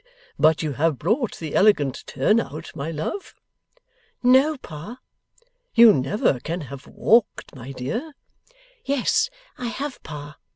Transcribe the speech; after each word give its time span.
But 0.39 0.63
you 0.63 0.71
have 0.73 0.97
brought 0.97 1.37
the 1.37 1.53
elegant 1.53 2.03
turn 2.07 2.39
out, 2.39 2.75
my 2.75 2.89
love?' 2.89 3.35
'No, 4.23 4.57
Pa.' 4.57 4.97
'You 5.75 5.93
never 5.93 6.39
can 6.39 6.61
have 6.61 6.87
walked, 6.87 7.53
my 7.55 7.71
dear?' 7.71 8.13
'Yes, 8.83 9.29
I 9.59 9.67
have, 9.67 10.01
Pa. 10.01 10.39